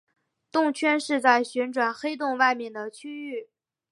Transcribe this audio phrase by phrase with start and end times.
[0.51, 3.49] 动圈是在旋转黑洞外面的区域。